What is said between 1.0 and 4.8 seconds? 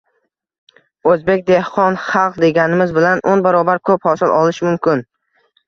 “Oʻzbek dehqon xalq” deganimiz bilan, o‘n barobar koʻp hosil olishi